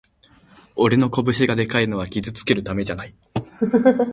[0.77, 3.13] 俺の拳がでかいのは傷つけるためじゃない